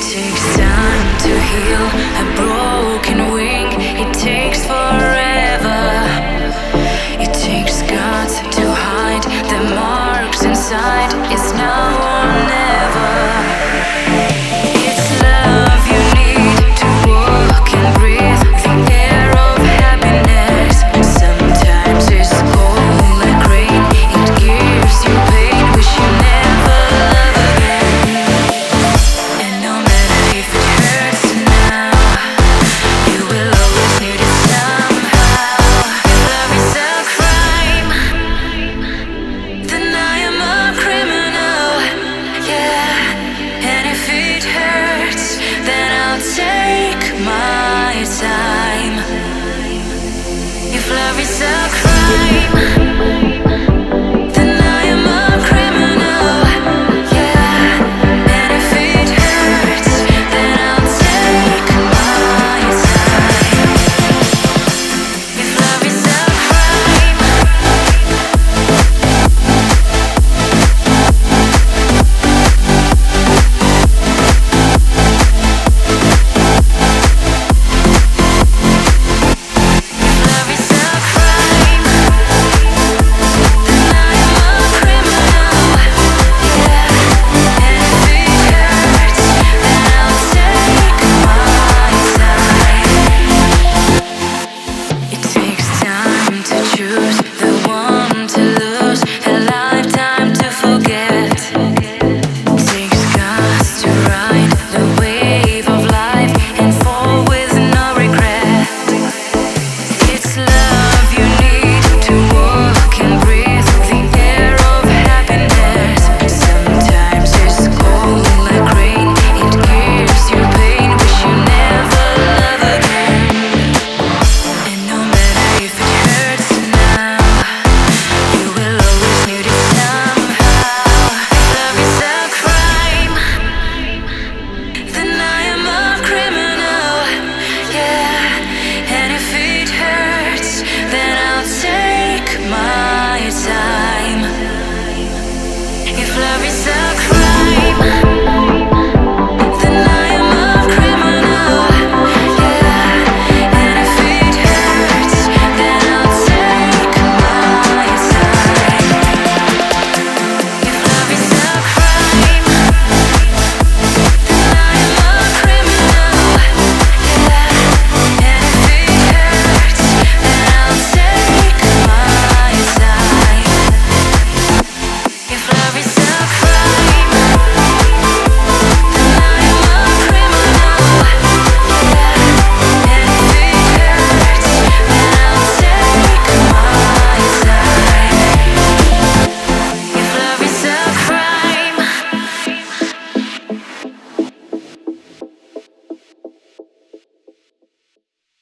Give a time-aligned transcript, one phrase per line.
[0.00, 1.86] takes time to heal
[2.20, 3.68] a broken wing.
[4.02, 5.19] It takes forever.